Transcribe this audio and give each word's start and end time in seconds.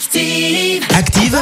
Active. 0.00 0.82
Active, 0.96 1.38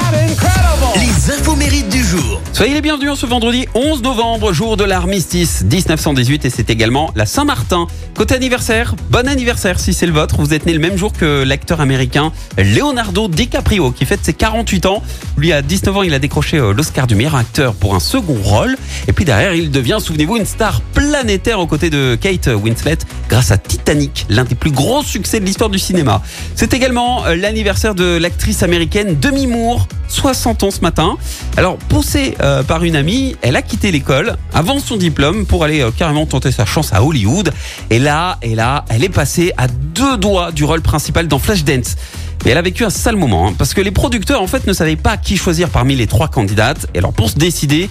les 0.97 1.33
infos 1.33 1.55
mérites 1.55 1.89
du 1.91 2.03
jour. 2.03 2.43
Soyez 2.53 2.75
les 2.75 2.81
bienvenus 2.81 3.13
en 3.13 3.15
ce 3.15 3.25
vendredi 3.25 3.67
11 3.77 4.03
novembre, 4.03 4.53
jour 4.53 4.77
de 4.77 4.83
l'armistice 4.83 5.63
1918 5.63 6.45
et 6.45 6.51
c'est 6.51 6.69
également 6.69 7.13
la 7.15 7.25
Saint-Martin. 7.25 7.87
Côté 8.17 8.35
anniversaire, 8.35 8.97
bon 9.11 9.29
anniversaire 9.29 9.79
si 9.79 9.95
c'est 9.95 10.07
le 10.07 10.13
vôtre. 10.13 10.39
Vous 10.41 10.55
êtes 10.55 10.67
né 10.67 10.73
le 10.73 10.81
même 10.81 10.97
jour 10.97 11.13
que 11.13 11.45
l'acteur 11.45 11.81
américain 11.81 12.33
Leonardo 12.57 13.29
DiCaprio 13.29 13.93
qui 13.93 14.05
fête 14.05 14.25
ses 14.25 14.33
48 14.33 14.87
ans. 14.87 15.05
Lui 15.37 15.53
à 15.53 15.63
19 15.63 15.97
ans, 15.97 16.03
il 16.03 16.13
a 16.13 16.19
décroché 16.19 16.57
euh, 16.57 16.73
l'Oscar 16.73 17.07
du 17.07 17.15
meilleur 17.15 17.37
acteur 17.37 17.75
pour 17.75 17.95
un 17.95 18.01
second 18.01 18.39
rôle 18.43 18.77
et 19.07 19.13
puis 19.13 19.25
derrière, 19.25 19.55
il 19.55 19.71
devient, 19.71 19.99
souvenez-vous, 20.01 20.37
une 20.37 20.47
star 20.47 20.81
planétaire 20.81 21.61
aux 21.61 21.69
côtés 21.69 21.91
de 21.91 22.19
Kate 22.21 22.49
Winslet 22.49 22.99
grâce 23.29 23.53
à 23.53 23.59
Titanic, 23.59 24.27
l'un 24.29 24.45
des 24.45 24.57
plus 24.57 24.73
gros 24.73 25.05
succès 25.05 25.39
de 25.39 25.45
l'histoire 25.45 25.71
du 25.71 25.79
cinéma. 25.79 26.23
C'est 26.57 26.75
également 26.75 27.25
euh, 27.25 27.37
l'anniversaire 27.37 27.95
de 27.95 28.17
l'actrice 28.17 28.48
américaine 28.63 29.19
Demi 29.21 29.47
Moore, 29.47 29.87
60 30.09 30.63
ans 30.63 30.71
ce 30.71 30.81
matin. 30.81 31.17
Alors, 31.57 31.77
poussée 31.77 32.35
euh, 32.41 32.63
par 32.63 32.83
une 32.85 32.97
amie, 32.97 33.37
elle 33.43 33.57
a 33.57 33.63
quitté 33.63 33.93
l'école 33.93 34.37
avant 34.55 34.79
son 34.79 34.97
diplôme 34.97 35.47
pour 35.47 35.65
aller 35.65 35.81
euh, 35.81 35.91
carrément 35.91 36.27
tenter 36.27 36.51
sa 36.51 36.65
chance 36.65 36.93
à 36.93 37.03
Hollywood. 37.03 37.53
Et 37.91 37.99
là, 37.99 38.39
et 38.43 38.55
là, 38.55 38.85
elle 38.89 39.05
est 39.05 39.11
passée 39.11 39.53
à 39.57 39.69
deux 39.69 40.17
doigts 40.17 40.51
du 40.51 40.65
rôle 40.65 40.81
principal 40.81 41.29
dans 41.29 41.39
Flashdance. 41.39 41.97
Mais 42.45 42.53
elle 42.53 42.59
a 42.59 42.63
vécu 42.63 42.85
un 42.85 42.91
sale 42.91 43.17
moment, 43.17 43.49
hein, 43.49 43.55
parce 43.57 43.75
que 43.75 43.81
les 43.81 43.91
producteurs, 43.91 44.41
en 44.41 44.47
fait, 44.47 44.67
ne 44.67 44.73
savaient 44.73 44.97
pas 44.97 45.17
qui 45.17 45.37
choisir 45.37 45.69
parmi 45.69 45.95
les 45.95 46.07
trois 46.07 46.29
candidates. 46.29 46.87
Et 46.95 46.99
alors, 46.99 47.13
pour 47.13 47.29
se 47.29 47.37
décider, 47.37 47.91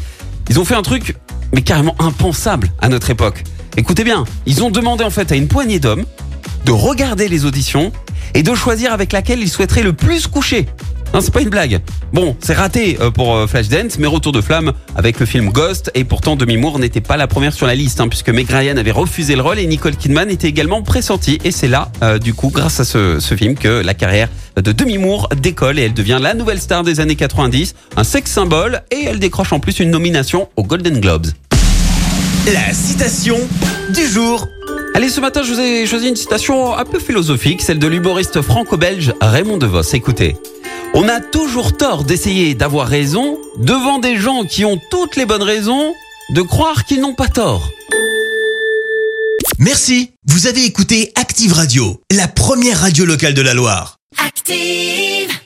ils 0.49 0.59
ont 0.59 0.66
fait 0.66 0.75
un 0.75 0.81
truc, 0.81 1.16
mais 1.53 1.61
carrément 1.61 1.95
impensable 1.99 2.71
à 2.81 2.89
notre 2.89 3.09
époque. 3.09 3.44
Écoutez 3.75 4.03
bien, 4.03 4.25
ils 4.47 4.63
ont 4.63 4.71
demandé 4.71 5.03
en 5.03 5.11
fait 5.11 5.31
à 5.31 5.35
une 5.35 5.47
poignée 5.47 5.80
d'hommes 5.80 6.05
de 6.67 6.71
regarder 6.73 7.30
les 7.30 7.45
auditions 7.45 7.94
et 8.34 8.44
de 8.44 8.53
choisir 8.53 8.91
avec 8.91 9.13
laquelle 9.13 9.39
ils 9.39 9.49
souhaiteraient 9.49 9.83
le 9.83 9.94
plus 9.94 10.28
coucher. 10.28 10.66
C'est 11.22 11.33
pas 11.33 11.41
une 11.41 11.50
blague. 11.50 11.80
Bon, 12.11 12.36
c'est 12.41 12.53
raté 12.53 12.97
euh, 13.00 13.09
pour 13.09 13.33
euh, 13.33 13.47
Flashdance, 13.47 13.97
mais 13.97 14.05
retour 14.05 14.33
de 14.33 14.41
flamme 14.41 14.73
avec 14.95 15.17
le 15.19 15.25
film 15.25 15.50
Ghost. 15.50 15.89
Et 15.95 16.03
pourtant, 16.03 16.36
Demi 16.36 16.58
Moore 16.58 16.78
n'était 16.78 17.00
pas 17.02 17.16
la 17.16 17.25
première 17.25 17.53
sur 17.53 17.66
la 17.67 17.73
liste, 17.73 18.02
hein, 18.02 18.09
puisque 18.09 18.30
Meg 18.30 18.50
Ryan 18.50 18.75
avait 18.75 18.91
refusé 18.91 19.38
le 19.38 19.41
rôle 19.41 19.59
et 19.59 19.66
Nicole 19.66 19.95
Kidman 19.95 20.30
était 20.30 20.50
également 20.50 20.83
pressentie. 20.83 21.39
Et 21.45 21.52
c'est 21.52 21.69
là, 21.69 21.89
euh, 22.03 22.19
du 22.19 22.33
coup, 22.33 22.50
grâce 22.50 22.81
à 22.81 22.84
ce, 22.84 23.36
film, 23.38 23.56
que 23.56 23.81
la 23.81 23.94
carrière 23.94 24.28
de 24.58 24.73
Demi 24.73 24.97
Moore 24.97 25.30
décolle 25.41 25.80
et 25.80 25.84
elle 25.84 25.94
devient 25.94 26.19
la 26.22 26.34
nouvelle 26.34 26.59
star 26.59 26.84
des 26.84 27.00
années 27.00 27.16
90, 27.16 27.75
un 27.95 28.03
sex 28.03 28.30
symbole, 28.30 28.81
et 28.91 29.06
elle 29.06 29.19
décroche 29.19 29.53
en 29.53 29.61
plus 29.61 29.80
une 29.80 29.89
nomination 29.89 30.50
aux 30.58 30.63
Golden 30.63 31.00
Globes. 31.00 31.28
La 32.53 32.73
citation 32.73 33.38
du 33.94 34.06
jour. 34.06 34.45
Allez, 34.93 35.09
ce 35.09 35.19
matin, 35.19 35.43
je 35.43 35.53
vous 35.53 35.59
ai 35.59 35.85
choisi 35.85 36.07
une 36.09 36.16
citation 36.16 36.75
un 36.75 36.85
peu 36.85 36.99
philosophique, 36.99 37.61
celle 37.61 37.80
de 37.80 37.88
l'humoriste 37.88 38.41
franco-belge 38.41 39.13
Raymond 39.21 39.57
DeVos. 39.57 39.94
Écoutez. 39.94 40.35
On 40.94 41.07
a 41.07 41.19
toujours 41.19 41.77
tort 41.77 42.03
d'essayer 42.03 42.55
d'avoir 42.55 42.88
raison 42.88 43.38
devant 43.59 43.99
des 43.99 44.17
gens 44.17 44.44
qui 44.44 44.66
ont 44.66 44.79
toutes 44.89 45.16
les 45.16 45.25
bonnes 45.25 45.44
raisons 45.44 45.94
de 46.33 46.41
croire 46.41 46.85
qu'ils 46.85 47.02
n'ont 47.02 47.13
pas 47.13 47.27
tort. 47.27 47.69
Merci, 49.59 50.11
vous 50.25 50.47
avez 50.47 50.66
écouté 50.66 51.11
Active 51.16 51.53
Radio, 51.53 52.01
la 52.11 52.27
première 52.27 52.79
radio 52.79 53.05
locale 53.05 53.33
de 53.33 53.41
la 53.41 53.53
Loire. 53.53 53.97
Active. 54.25 55.38